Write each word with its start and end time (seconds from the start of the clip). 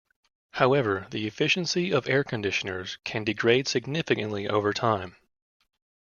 However, 0.53 1.05
the 1.11 1.27
efficiency 1.27 1.93
of 1.93 2.09
air 2.09 2.23
conditioners 2.23 2.97
can 3.03 3.23
degrade 3.23 3.67
significantly 3.67 4.47
over 4.49 4.73
time. 4.73 5.15